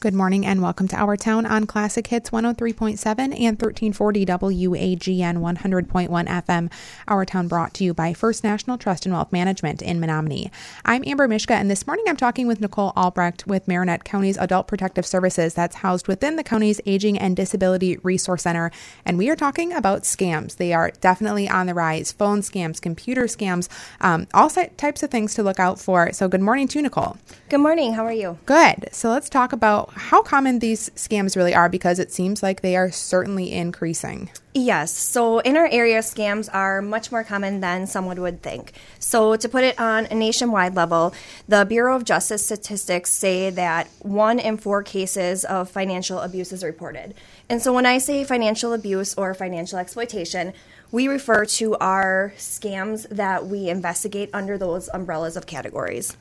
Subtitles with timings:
[0.00, 6.08] Good morning and welcome to Our Town on Classic Hits 103.7 and 1340 WAGN 100.1
[6.26, 6.72] FM.
[7.06, 10.50] Our Town brought to you by First National Trust and Wealth Management in Menominee.
[10.86, 14.68] I'm Amber Mishka and this morning I'm talking with Nicole Albrecht with Marinette County's Adult
[14.68, 18.70] Protective Services that's housed within the county's Aging and Disability Resource Center.
[19.04, 20.56] And we are talking about scams.
[20.56, 23.68] They are definitely on the rise phone scams, computer scams,
[24.00, 26.10] um, all types of things to look out for.
[26.14, 27.18] So, good morning to Nicole.
[27.50, 27.92] Good morning.
[27.92, 28.38] How are you?
[28.46, 28.88] Good.
[28.92, 32.76] So, let's talk about how common these scams really are because it seems like they
[32.76, 34.30] are certainly increasing.
[34.52, 34.90] Yes.
[34.90, 38.72] So in our area, scams are much more common than someone would think.
[38.98, 41.14] So to put it on a nationwide level,
[41.46, 46.64] the Bureau of Justice statistics say that one in four cases of financial abuse is
[46.64, 47.14] reported.
[47.48, 50.52] And so when I say financial abuse or financial exploitation,
[50.90, 56.16] we refer to our scams that we investigate under those umbrellas of categories.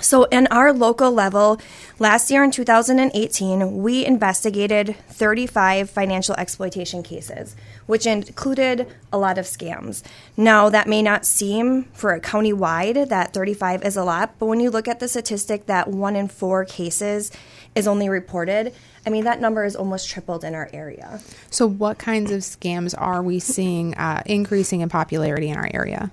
[0.00, 1.60] So, in our local level,
[1.98, 9.44] last year in 2018, we investigated 35 financial exploitation cases, which included a lot of
[9.44, 10.04] scams.
[10.36, 14.46] Now, that may not seem for a county wide that 35 is a lot, but
[14.46, 17.32] when you look at the statistic that one in four cases
[17.74, 18.72] is only reported,
[19.04, 21.20] I mean, that number is almost tripled in our area.
[21.50, 26.12] So, what kinds of scams are we seeing uh, increasing in popularity in our area?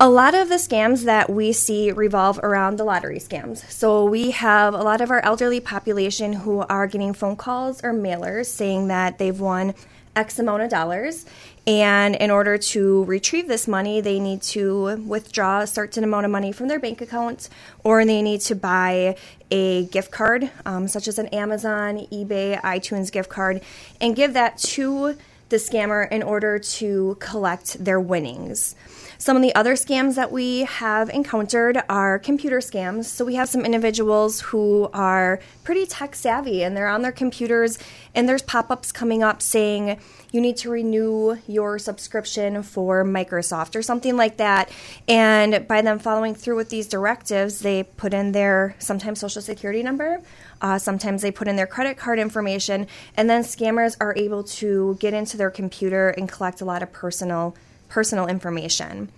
[0.00, 3.68] A lot of the scams that we see revolve around the lottery scams.
[3.68, 7.92] So we have a lot of our elderly population who are getting phone calls or
[7.92, 9.74] mailers saying that they've won
[10.14, 11.26] X amount of dollars.
[11.66, 16.30] And in order to retrieve this money, they need to withdraw a certain amount of
[16.30, 17.48] money from their bank account,
[17.82, 19.16] or they need to buy
[19.50, 23.60] a gift card, um, such as an Amazon, eBay, iTunes gift card,
[24.00, 25.16] and give that to
[25.48, 28.74] the scammer in order to collect their winnings.
[29.20, 33.06] Some of the other scams that we have encountered are computer scams.
[33.06, 37.80] So we have some individuals who are pretty tech savvy and they're on their computers
[38.14, 39.98] and there's pop ups coming up saying
[40.30, 44.70] you need to renew your subscription for Microsoft or something like that.
[45.08, 49.82] And by them following through with these directives, they put in their sometimes social security
[49.82, 50.20] number.
[50.60, 52.86] Uh, sometimes they put in their credit card information,
[53.16, 56.92] and then scammers are able to get into their computer and collect a lot of
[56.92, 57.54] personal
[57.88, 59.10] personal information.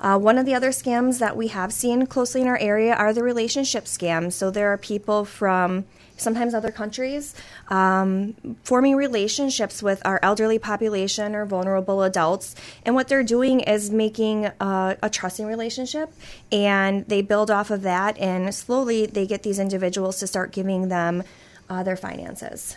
[0.00, 3.12] Uh, one of the other scams that we have seen closely in our area are
[3.12, 4.32] the relationship scams.
[4.32, 5.84] So there are people from
[6.16, 7.34] sometimes other countries
[7.68, 8.34] um,
[8.64, 12.54] forming relationships with our elderly population or vulnerable adults.
[12.84, 16.12] And what they're doing is making a, a trusting relationship,
[16.50, 20.88] and they build off of that, and slowly they get these individuals to start giving
[20.88, 21.22] them
[21.68, 22.76] uh, their finances.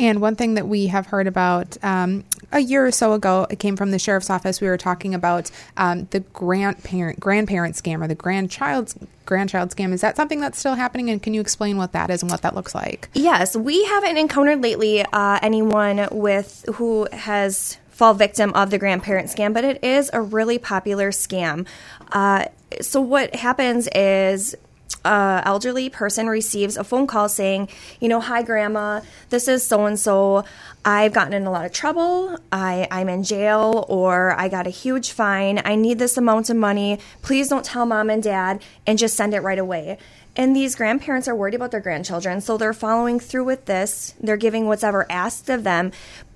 [0.00, 3.58] And one thing that we have heard about um, a year or so ago, it
[3.58, 4.58] came from the sheriff's office.
[4.58, 8.96] We were talking about um, the grandparent grandparent scam or the grandchild's
[9.26, 9.92] grandchild scam.
[9.92, 11.10] Is that something that's still happening?
[11.10, 13.10] And can you explain what that is and what that looks like?
[13.12, 19.28] Yes, we haven't encountered lately uh, anyone with who has fall victim of the grandparent
[19.28, 21.66] scam, but it is a really popular scam.
[22.10, 22.46] Uh,
[22.80, 24.56] so what happens is
[25.04, 27.68] uh, elderly person receives a phone call saying,
[28.00, 29.00] you know, hi, grandma,
[29.30, 30.44] this is so and so.
[30.84, 32.38] I've gotten in a lot of trouble.
[32.50, 35.60] I, I'm in jail or I got a huge fine.
[35.64, 36.98] I need this amount of money.
[37.22, 39.98] Please don't tell mom and dad and just send it right away.
[40.36, 44.14] And these grandparents are worried about their grandchildren, so they're following through with this.
[44.20, 45.90] They're giving whatever asked of them,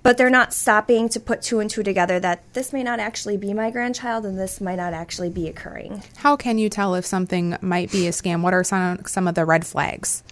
[0.05, 3.39] but they're not stopping to put two and two together that this may not actually
[3.39, 6.03] be my grandchild and this might not actually be occurring.
[6.17, 8.43] How can you tell if something might be a scam?
[8.43, 10.23] What are some some of the red flags?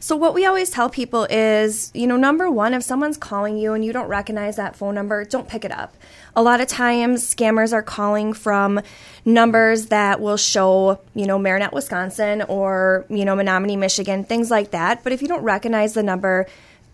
[0.00, 3.72] So what we always tell people is, you know, number 1, if someone's calling you
[3.72, 5.96] and you don't recognize that phone number, don't pick it up.
[6.36, 8.80] A lot of times scammers are calling from
[9.24, 14.72] numbers that will show, you know, Marinette, Wisconsin or, you know, Menominee, Michigan, things like
[14.72, 15.02] that.
[15.02, 16.46] But if you don't recognize the number,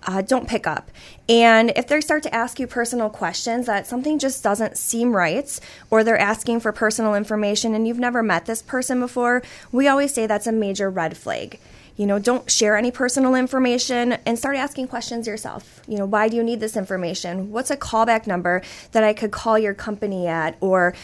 [0.06, 0.90] uh, don't pick up.
[1.28, 5.60] And if they start to ask you personal questions that something just doesn't seem right,
[5.90, 9.42] or they're asking for personal information and you've never met this person before,
[9.72, 11.58] we always say that's a major red flag.
[11.96, 15.82] You know, don't share any personal information and start asking questions yourself.
[15.88, 17.50] You know, why do you need this information?
[17.50, 18.62] What's a callback number
[18.92, 20.56] that I could call your company at?
[20.60, 20.94] Or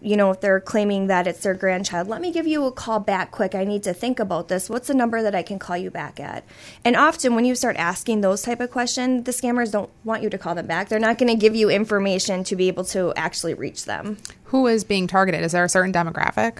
[0.00, 3.00] you know, if they're claiming that it's their grandchild, let me give you a call
[3.00, 3.54] back quick.
[3.54, 4.70] I need to think about this.
[4.70, 6.44] What's the number that I can call you back at?
[6.84, 10.30] And often when you start asking those type of questions, the scammers don't want you
[10.30, 10.88] to call them back.
[10.88, 14.16] They're not going to give you information to be able to actually reach them.
[14.44, 15.42] Who is being targeted?
[15.42, 16.58] Is there a certain demographic?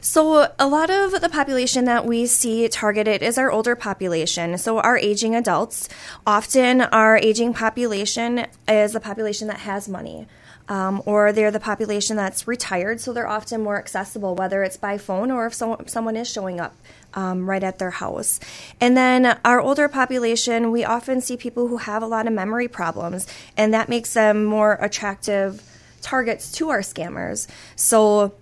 [0.00, 4.58] So, a lot of the population that we see targeted is our older population.
[4.58, 5.88] So, our aging adults.
[6.26, 10.26] Often, our aging population is a population that has money.
[10.66, 14.96] Um, or they're the population that's retired, so they're often more accessible, whether it's by
[14.96, 16.74] phone or if so- someone is showing up
[17.12, 18.40] um, right at their house.
[18.80, 22.66] And then our older population, we often see people who have a lot of memory
[22.68, 23.26] problems,
[23.58, 25.62] and that makes them more attractive
[26.00, 27.46] targets to our scammers.
[27.76, 28.34] So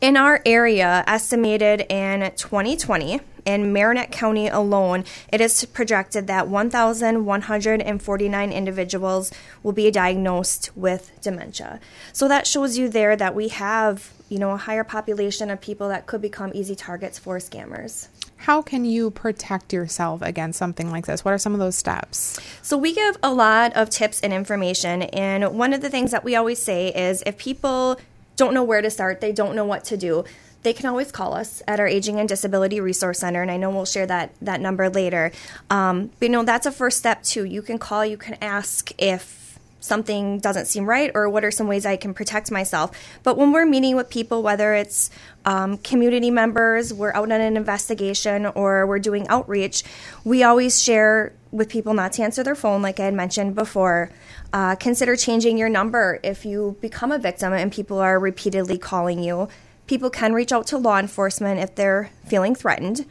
[0.00, 8.52] in our area, estimated in 2020, in Marinette County alone, it is projected that 1,149
[8.52, 11.78] individuals will be diagnosed with dementia.
[12.12, 15.88] So that shows you there that we have, you know, a higher population of people
[15.88, 18.08] that could become easy targets for scammers.
[18.38, 21.24] How can you protect yourself against something like this?
[21.24, 22.38] What are some of those steps?
[22.62, 25.02] So, we give a lot of tips and information.
[25.02, 27.98] And one of the things that we always say is if people
[28.36, 30.24] don't know where to start, they don't know what to do,
[30.62, 33.70] they can always call us at our Aging and Disability Resource Center, and I know
[33.70, 35.30] we'll share that that number later.
[35.70, 37.44] Um, but you know that's a first step too.
[37.44, 39.46] You can call, you can ask if
[39.78, 42.90] something doesn't seem right or what are some ways I can protect myself.
[43.22, 45.10] But when we're meeting with people, whether it's
[45.44, 49.84] um, community members, we're out on an investigation, or we're doing outreach,
[50.24, 54.10] we always share with people not to answer their phone, like I had mentioned before.
[54.52, 59.22] Uh, consider changing your number if you become a victim and people are repeatedly calling
[59.22, 59.48] you
[59.86, 63.06] people can reach out to law enforcement if they're feeling threatened.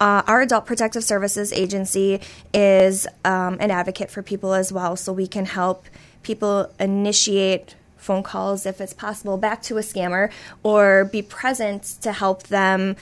[0.00, 2.20] Uh, our Adult Protective Services Agency
[2.54, 5.86] is um, an advocate for people as well, so we can help
[6.22, 10.30] people initiate phone calls if it's possible back to a scammer
[10.62, 12.94] or be present to help them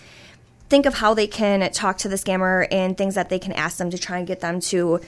[0.68, 3.78] think of how they can talk to the scammer and things that they can ask
[3.78, 5.00] them to try and get them to,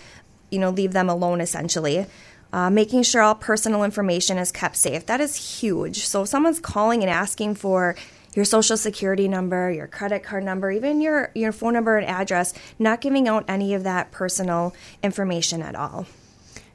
[0.50, 2.06] you know, leave them alone essentially.
[2.50, 5.04] Uh, making sure all personal information is kept safe.
[5.04, 6.06] That is huge.
[6.06, 7.94] So if someone's calling and asking for
[8.34, 12.54] your social security number, your credit card number, even your, your phone number and address,
[12.78, 16.06] not giving out any of that personal information at all.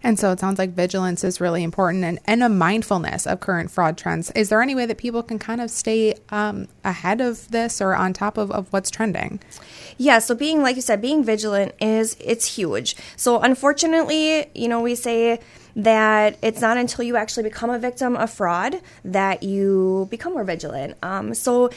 [0.03, 3.71] And so it sounds like vigilance is really important and, and a mindfulness of current
[3.71, 4.29] fraud trends.
[4.31, 7.95] Is there any way that people can kind of stay um, ahead of this or
[7.95, 9.39] on top of, of what's trending?
[9.97, 12.97] Yeah, so being, like you said, being vigilant is, it's huge.
[13.15, 15.39] So unfortunately, you know, we say,
[15.75, 20.43] that it's not until you actually become a victim of fraud that you become more
[20.43, 20.95] vigilant.
[21.01, 21.71] Um, so,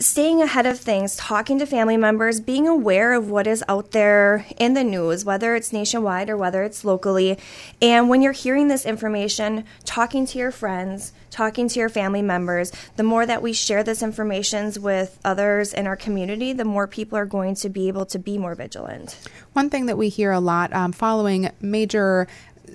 [0.00, 4.46] staying ahead of things, talking to family members, being aware of what is out there
[4.56, 7.38] in the news, whether it's nationwide or whether it's locally.
[7.82, 12.72] And when you're hearing this information, talking to your friends, talking to your family members,
[12.96, 17.18] the more that we share this information with others in our community, the more people
[17.18, 19.18] are going to be able to be more vigilant.
[19.52, 22.26] One thing that we hear a lot um, following major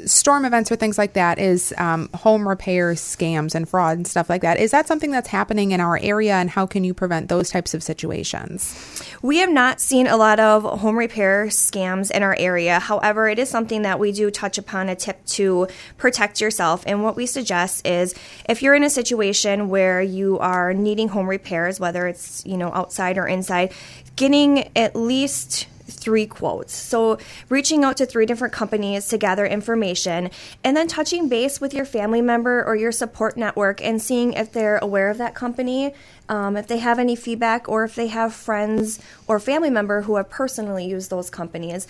[0.06, 4.30] storm events or things like that is um, home repair scams and fraud and stuff
[4.30, 4.60] like that.
[4.60, 7.74] Is that something that's happening in our area, and how can you prevent those types
[7.74, 8.76] of situations?
[9.22, 12.80] We have not seen a lot of home repair scams in our area.
[12.80, 16.84] However, it is something that we do touch upon a tip to protect yourself.
[16.86, 18.16] And what we suggest is
[18.50, 22.72] if you're in a situation where you are needing home repairs, whether it's you know
[22.74, 23.74] outside or inside,
[24.16, 26.74] getting at least three quotes.
[26.74, 27.18] So,
[27.50, 30.32] reaching out to three different companies to gather information
[30.64, 34.52] and then touching base with your family member or your support network and seeing if
[34.52, 35.94] they're aware of that company,
[36.30, 40.16] um, if they have any feedback, or if they have friends or family member who
[40.16, 41.88] have personally used those companies.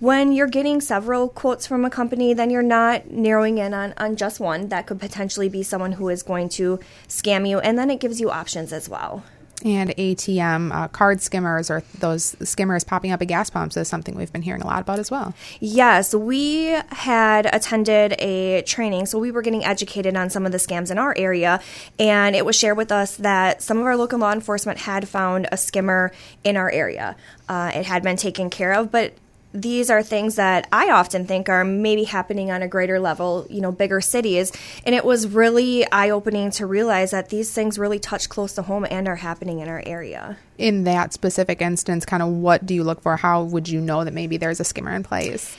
[0.00, 4.16] When you're getting several quotes from a company, then you're not narrowing in on, on
[4.16, 4.68] just one.
[4.68, 8.18] That could potentially be someone who is going to scam you, and then it gives
[8.18, 9.22] you options as well
[9.64, 14.14] and ATM uh, card skimmers or those skimmers popping up at gas pumps is something
[14.14, 15.34] we've been hearing a lot about as well.
[15.60, 20.58] Yes, we had attended a training, so we were getting educated on some of the
[20.58, 21.60] scams in our area,
[21.98, 25.48] and it was shared with us that some of our local law enforcement had found
[25.52, 26.12] a skimmer
[26.44, 27.16] in our area.
[27.48, 29.14] Uh, it had been taken care of, but
[29.52, 33.60] these are things that I often think are maybe happening on a greater level, you
[33.60, 34.52] know, bigger cities.
[34.84, 38.62] And it was really eye opening to realize that these things really touch close to
[38.62, 40.38] home and are happening in our area.
[40.58, 43.16] In that specific instance, kind of what do you look for?
[43.16, 45.56] How would you know that maybe there's a skimmer in place?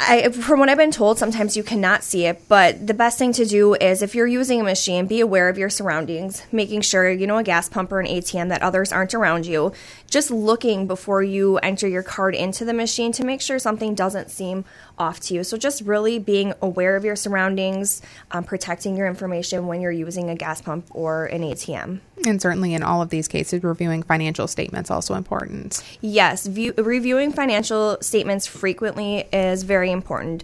[0.00, 3.32] I, from what I've been told, sometimes you cannot see it, but the best thing
[3.32, 7.10] to do is if you're using a machine, be aware of your surroundings, making sure,
[7.10, 9.72] you know, a gas pump or an ATM that others aren't around you.
[10.08, 14.30] Just looking before you enter your card into the machine to make sure something doesn't
[14.30, 14.64] seem
[14.98, 15.44] off to you.
[15.44, 18.00] So just really being aware of your surroundings,
[18.30, 22.00] um, protecting your information when you're using a gas pump or an ATM.
[22.24, 25.84] And certainly in all of these cases, reviewing financial statements also important.
[26.00, 30.42] Yes, view, reviewing financial statements frequently is important.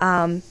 [0.00, 0.42] Um,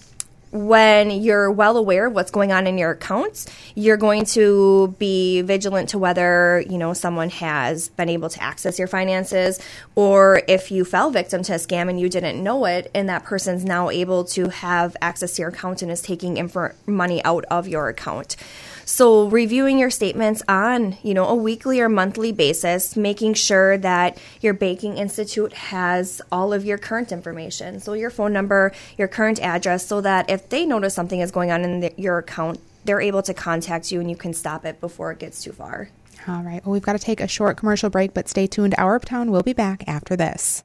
[0.53, 5.41] when you're well aware of what's going on in your accounts, you're going to be
[5.41, 9.59] vigilant to whether, you know, someone has been able to access your finances
[9.95, 13.23] or if you fell victim to a scam and you didn't know it and that
[13.23, 16.51] person's now able to have access to your account and is taking
[16.85, 18.35] money out of your account.
[18.85, 24.17] So reviewing your statements on, you know, a weekly or monthly basis, making sure that
[24.41, 27.79] your banking institute has all of your current information.
[27.79, 31.51] So your phone number, your current address so that if they notice something is going
[31.51, 34.81] on in the, your account, they're able to contact you and you can stop it
[34.81, 35.89] before it gets too far.
[36.27, 36.65] All right.
[36.65, 38.75] Well, we've got to take a short commercial break, but stay tuned.
[38.77, 40.63] Our of Town will be back after this.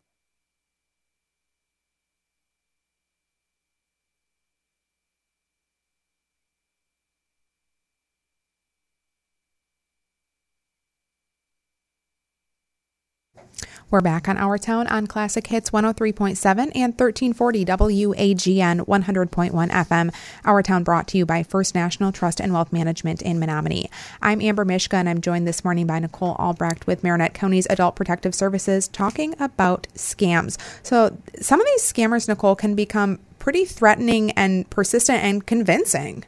[13.91, 20.15] We're back on Our Town on Classic Hits 103.7 and 1340 WAGN 100.1 FM.
[20.45, 23.89] Our Town brought to you by First National Trust and Wealth Management in Menominee.
[24.21, 27.97] I'm Amber Mishka and I'm joined this morning by Nicole Albrecht with Marinette County's Adult
[27.97, 30.59] Protective Services talking about scams.
[30.83, 36.25] So some of these scammers, Nicole, can become pretty threatening and persistent and convincing.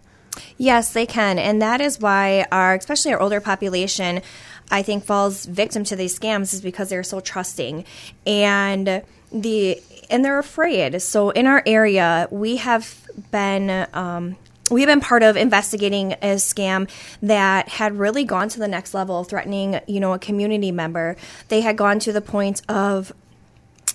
[0.56, 1.38] Yes, they can.
[1.38, 4.22] And that is why our, especially our older population,
[4.70, 7.84] I think falls victim to these scams is because they're so trusting
[8.26, 11.00] and the and they're afraid.
[11.02, 14.36] So in our area, we have been um,
[14.70, 16.88] we have been part of investigating a scam
[17.22, 21.16] that had really gone to the next level, threatening you know a community member.
[21.48, 23.12] They had gone to the point of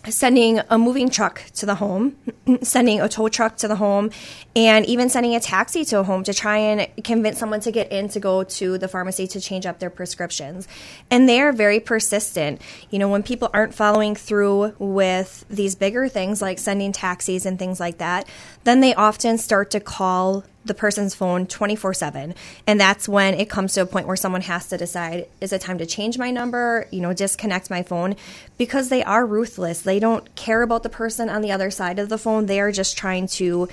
[0.09, 2.15] sending a moving truck to the home,
[2.61, 4.11] sending a tow truck to the home,
[4.55, 7.91] and even sending a taxi to a home to try and convince someone to get
[7.91, 10.67] in to go to the pharmacy to change up their prescriptions.
[11.09, 12.61] And they are very persistent.
[12.89, 17.57] You know, when people aren't following through with these bigger things like sending taxis and
[17.59, 18.27] things like that,
[18.65, 22.33] then they often start to call the person's phone 24 7
[22.65, 25.61] and that's when it comes to a point where someone has to decide is it
[25.61, 28.15] time to change my number you know disconnect my phone?
[28.57, 29.81] Because they are ruthless.
[29.81, 32.45] They don't care about the person on the other side of the phone.
[32.45, 33.67] They are just trying to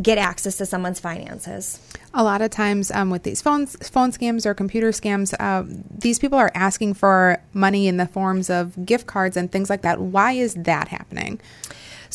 [0.00, 1.80] get access to someone's finances.
[2.12, 6.18] A lot of times um, with these phones phone scams or computer scams uh, these
[6.18, 10.00] people are asking for money in the forms of gift cards and things like that.
[10.00, 11.40] Why is that happening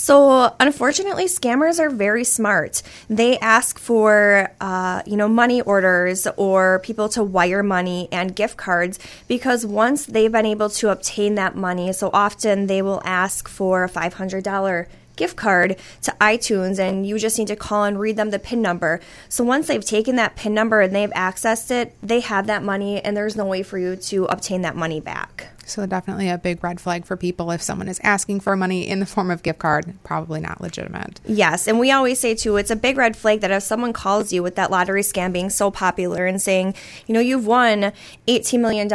[0.01, 2.81] so, unfortunately, scammers are very smart.
[3.07, 8.57] They ask for, uh, you know, money orders or people to wire money and gift
[8.57, 13.47] cards because once they've been able to obtain that money, so often they will ask
[13.47, 18.15] for a $500 gift card to iTunes and you just need to call and read
[18.17, 19.01] them the PIN number.
[19.29, 22.99] So once they've taken that PIN number and they've accessed it, they have that money
[23.03, 25.49] and there's no way for you to obtain that money back.
[25.71, 28.99] So definitely a big red flag for people if someone is asking for money in
[28.99, 31.21] the form of gift card, probably not legitimate.
[31.25, 34.33] Yes, and we always say too, it's a big red flag that if someone calls
[34.33, 36.75] you with that lottery scam being so popular and saying,
[37.07, 37.93] you know, you've won
[38.27, 38.89] $18 million,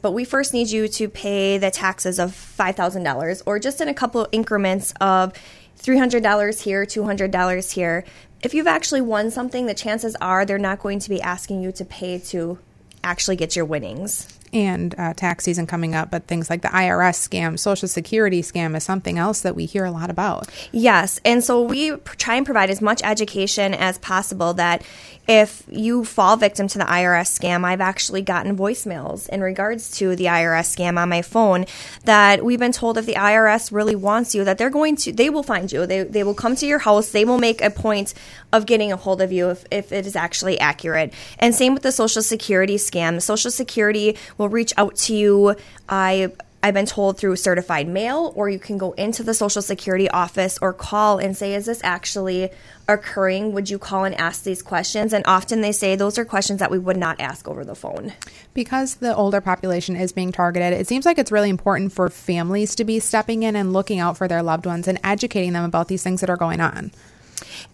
[0.00, 3.94] but we first need you to pay the taxes of $5,000 or just in a
[3.94, 5.32] couple increments of
[5.80, 8.04] $300 here, $200 here.
[8.40, 11.72] If you've actually won something, the chances are they're not going to be asking you
[11.72, 12.60] to pay to
[13.02, 17.28] actually get your winnings and uh, tax season coming up, but things like the IRS
[17.28, 20.48] scam, Social Security scam is something else that we hear a lot about.
[20.72, 21.20] Yes.
[21.24, 24.82] And so we try and provide as much education as possible that
[25.28, 30.16] if you fall victim to the IRS scam, I've actually gotten voicemails in regards to
[30.16, 31.66] the IRS scam on my phone
[32.04, 35.30] that we've been told if the IRS really wants you, that they're going to, they
[35.30, 35.86] will find you.
[35.86, 37.10] They, they will come to your house.
[37.10, 38.12] They will make a point
[38.52, 41.12] of getting a hold of you if, if it is actually accurate.
[41.38, 43.22] And same with the Social Security scam.
[43.22, 45.54] Social Security will reach out to you.
[45.88, 46.32] I
[46.62, 50.58] I've been told through certified mail, or you can go into the Social Security office
[50.60, 52.50] or call and say, Is this actually
[52.86, 53.52] occurring?
[53.52, 55.14] Would you call and ask these questions?
[55.14, 58.12] And often they say those are questions that we would not ask over the phone.
[58.52, 62.74] Because the older population is being targeted, it seems like it's really important for families
[62.74, 65.88] to be stepping in and looking out for their loved ones and educating them about
[65.88, 66.92] these things that are going on.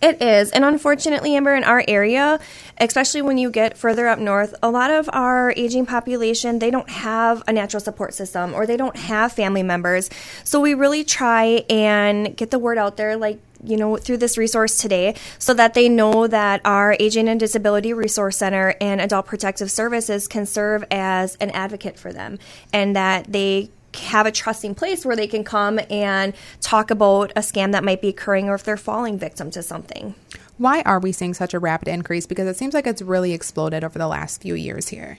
[0.01, 0.51] It is.
[0.51, 2.39] And unfortunately, Amber, in our area,
[2.79, 6.91] especially when you get further up north, a lot of our aging population, they don't
[6.91, 10.11] have a natural support system or they don't have family members.
[10.45, 14.39] So we really try and get the word out there like you know, through this
[14.39, 19.27] resource today so that they know that our Aging and Disability Resource Center and Adult
[19.27, 22.39] Protective Services can serve as an advocate for them
[22.73, 27.41] and that they have a trusting place where they can come and talk about a
[27.41, 30.15] scam that might be occurring or if they're falling victim to something.
[30.59, 32.27] Why are we seeing such a rapid increase?
[32.27, 35.19] Because it seems like it's really exploded over the last few years here.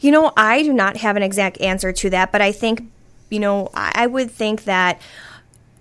[0.00, 2.82] You know, I do not have an exact answer to that, but I think,
[3.30, 5.00] you know, I would think that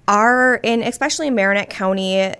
[0.08, 2.34] our, and especially in Marinette County,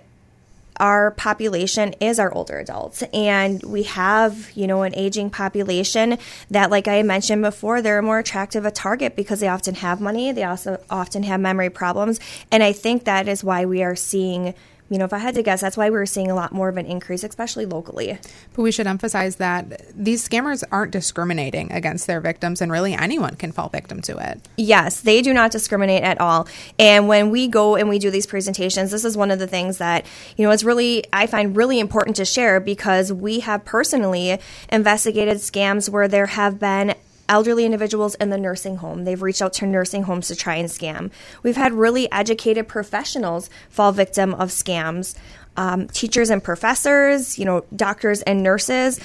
[0.78, 3.02] our population is our older adults.
[3.12, 6.18] And we have you know an aging population
[6.50, 10.32] that like i mentioned before they're more attractive a target because they often have money
[10.32, 12.20] they also often have memory problems.
[12.50, 14.54] And i think that is why we are seeing
[14.90, 16.68] you know, if I had to guess, that's why we are seeing a lot more
[16.68, 18.18] of an increase, especially locally.
[18.52, 23.36] But we should emphasize that these scammers aren't discriminating against their victims, and really anyone
[23.36, 24.40] can fall victim to it.
[24.56, 26.46] Yes, they do not discriminate at all.
[26.78, 29.78] And when we go and we do these presentations, this is one of the things
[29.78, 30.04] that,
[30.36, 34.38] you know, it's really, I find really important to share because we have personally
[34.70, 36.94] investigated scams where there have been
[37.28, 39.04] elderly individuals in the nursing home.
[39.04, 41.10] They've reached out to nursing homes to try and scam.
[41.42, 45.16] We've had really educated professionals fall victim of scams.
[45.56, 48.98] Um, teachers and professors, you know, doctors and nurses,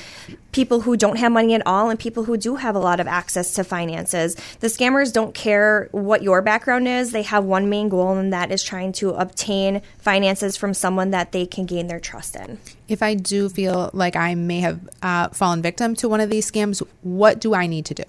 [0.51, 3.07] people who don't have money at all, and people who do have a lot of
[3.07, 4.35] access to finances.
[4.59, 7.11] The scammers don't care what your background is.
[7.11, 11.31] They have one main goal, and that is trying to obtain finances from someone that
[11.31, 12.57] they can gain their trust in.
[12.87, 16.49] If I do feel like I may have uh, fallen victim to one of these
[16.49, 18.03] scams, what do I need to do?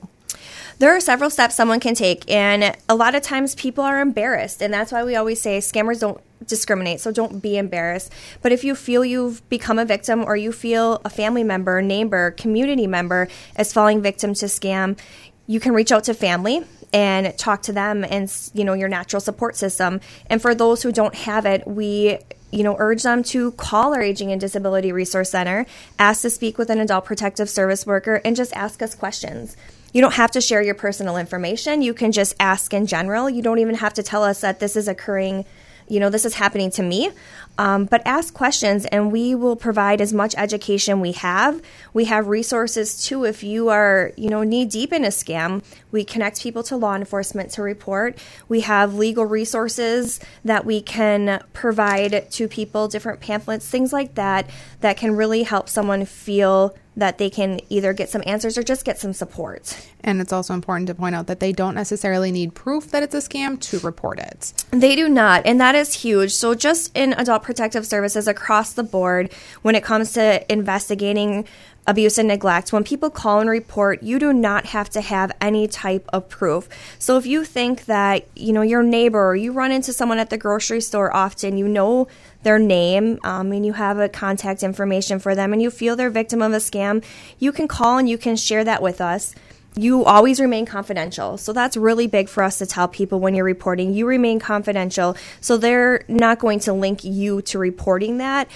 [0.81, 4.63] There are several steps someone can take, and a lot of times people are embarrassed,
[4.63, 8.11] and that's why we always say scammers don't discriminate, so don't be embarrassed.
[8.41, 12.31] But if you feel you've become a victim or you feel a family member, neighbor,
[12.31, 14.99] community member is falling victim to scam,
[15.47, 19.21] you can reach out to family and talk to them and you know your natural
[19.21, 20.01] support system.
[20.29, 22.21] And for those who don't have it, we
[22.53, 25.67] you know, urge them to call our Aging and Disability Resource Center,
[25.99, 29.57] ask to speak with an adult protective service worker, and just ask us questions.
[29.93, 31.83] You don't have to share your personal information.
[31.83, 33.29] You can just ask in general.
[33.29, 35.45] You don't even have to tell us that this is occurring,
[35.89, 37.11] you know, this is happening to me.
[37.59, 41.61] Um, but ask questions and we will provide as much education we have.
[41.93, 43.25] We have resources too.
[43.25, 46.95] If you are, you know, knee deep in a scam, we connect people to law
[46.95, 48.17] enforcement to report.
[48.49, 54.49] We have legal resources that we can provide to people, different pamphlets, things like that,
[54.81, 58.85] that can really help someone feel that they can either get some answers or just
[58.85, 59.89] get some support.
[60.03, 63.15] And it's also important to point out that they don't necessarily need proof that it's
[63.15, 64.53] a scam to report it.
[64.71, 66.33] They do not, and that is huge.
[66.33, 69.33] So, just in adult protective services across the board,
[69.63, 71.47] when it comes to investigating
[71.91, 75.67] abuse and neglect, when people call and report, you do not have to have any
[75.67, 76.69] type of proof.
[76.99, 80.31] So if you think that, you know, your neighbor or you run into someone at
[80.31, 82.07] the grocery store often, you know
[82.43, 86.11] their name um, and you have a contact information for them and you feel they're
[86.11, 87.05] victim of a scam,
[87.39, 89.35] you can call and you can share that with us
[89.77, 91.39] you always remain confidential.
[91.39, 93.95] So that's really big for us to tell people when you're reporting.
[93.95, 95.17] You remain confidential.
[95.41, 98.49] So they're not going to link you to reporting that.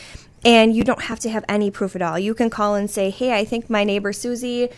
[0.44, 2.18] And you don't have to have any proof at all.
[2.18, 4.68] You can call and say, hey, I think my neighbor Susie,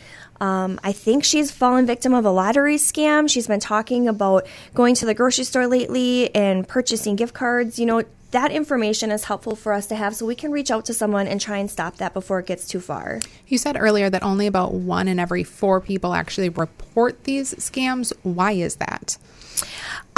[0.40, 3.28] um, I think she's fallen victim of a lottery scam.
[3.28, 7.78] She's been talking about going to the grocery store lately and purchasing gift cards.
[7.78, 10.84] You know, that information is helpful for us to have so we can reach out
[10.86, 13.20] to someone and try and stop that before it gets too far.
[13.46, 18.12] You said earlier that only about one in every four people actually report these scams.
[18.22, 19.16] Why is that?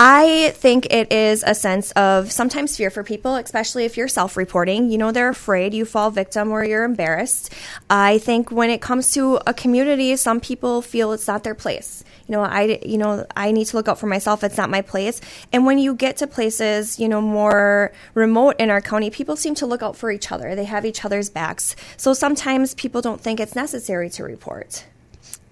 [0.00, 4.36] I think it is a sense of sometimes fear for people, especially if you're self
[4.36, 4.90] reporting.
[4.90, 7.52] You know, they're afraid you fall victim or you're embarrassed.
[7.90, 12.04] I think when it comes to a community, some people feel it's not their place.
[12.28, 14.44] You know, I, you know, I need to look out for myself.
[14.44, 15.20] It's not my place.
[15.52, 19.56] And when you get to places, you know, more remote in our county, people seem
[19.56, 20.54] to look out for each other.
[20.54, 21.74] They have each other's backs.
[21.96, 24.84] So sometimes people don't think it's necessary to report.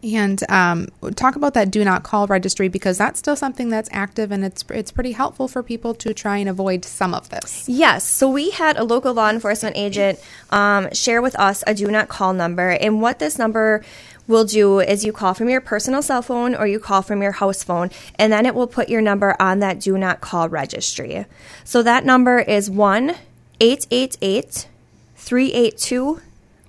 [0.02, 4.30] And um, talk about that do not call registry because that's still something that's active
[4.30, 7.68] and it's it's pretty helpful for people to try and avoid some of this.
[7.68, 8.04] Yes.
[8.04, 12.08] So we had a local law enforcement agent um, share with us a do not
[12.08, 13.82] call number, and what this number
[14.28, 17.32] will do is you call from your personal cell phone or you call from your
[17.32, 21.26] house phone, and then it will put your number on that do not call registry.
[21.64, 23.14] So that number is 1
[23.60, 24.68] 888
[25.16, 26.20] 382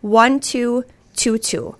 [0.01, 1.75] 1222.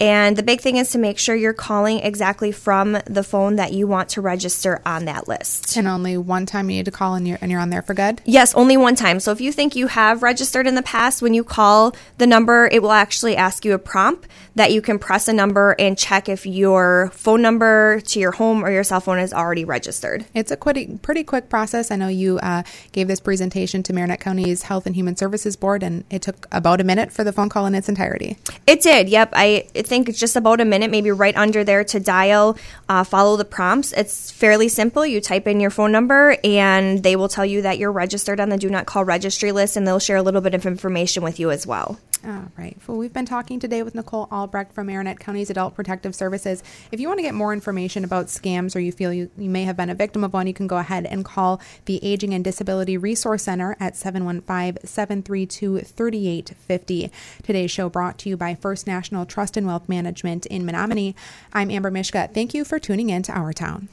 [0.00, 3.72] And the big thing is to make sure you're calling exactly from the phone that
[3.72, 5.76] you want to register on that list.
[5.76, 7.94] And only one time you need to call and you're, and you're on there for
[7.94, 8.20] good?
[8.24, 9.20] Yes, only one time.
[9.20, 12.68] So if you think you have registered in the past, when you call the number,
[12.70, 16.28] it will actually ask you a prompt that you can press a number and check
[16.28, 20.24] if your phone number to your home or your cell phone is already registered.
[20.34, 21.90] It's a pretty, pretty quick process.
[21.90, 25.82] I know you uh, gave this presentation to Marinette County's Health and Human Services Board,
[25.82, 28.38] and it took about a minute for the phone call in its entirety.
[28.66, 29.30] It did, yep.
[29.32, 32.56] I think it's just about a minute, maybe right under there to dial,
[32.88, 33.92] uh, follow the prompts.
[33.92, 35.04] It's fairly simple.
[35.04, 38.48] You type in your phone number, and they will tell you that you're registered on
[38.48, 41.38] the Do Not Call registry list, and they'll share a little bit of information with
[41.38, 41.98] you as well.
[42.26, 42.76] All right.
[42.86, 46.62] Well, we've been talking today with Nicole Albrecht from Marinette County's Adult Protective Services.
[46.90, 49.64] If you want to get more information about scams or you feel you, you may
[49.64, 52.42] have been a victim of one, you can go ahead and call the Aging and
[52.42, 57.10] Disability Resource Center at 715 732 3850.
[57.42, 61.14] Today's show brought to you by First National Trust and Wealth Management in Menominee.
[61.52, 62.30] I'm Amber Mishka.
[62.32, 63.88] Thank you for tuning in to Our Town.